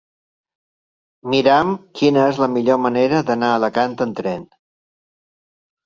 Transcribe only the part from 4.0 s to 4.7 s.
amb tren.